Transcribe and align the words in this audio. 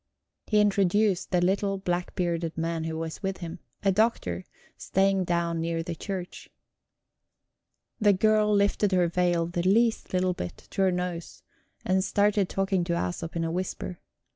He 0.47 0.59
introduced 0.61 1.29
the 1.29 1.41
little 1.41 1.77
black 1.77 2.15
bearded 2.15 2.57
man 2.57 2.85
who 2.85 2.97
was 2.97 3.21
with 3.21 3.37
him; 3.37 3.59
a 3.83 3.91
doctor, 3.91 4.43
staying 4.75 5.25
down 5.25 5.61
near 5.61 5.83
the 5.83 5.93
church. 5.93 6.49
The 7.99 8.11
girl 8.11 8.51
lifted 8.51 8.93
her 8.93 9.07
veil 9.07 9.45
the 9.45 9.61
least 9.61 10.11
little 10.11 10.33
bit, 10.33 10.57
to 10.71 10.81
her 10.81 10.91
nose, 10.91 11.43
and 11.85 12.03
started 12.03 12.49
talking 12.49 12.83
to 12.85 12.93
Æsop 12.93 13.35
in 13.35 13.43
a 13.43 13.51
whisper. 13.51 13.99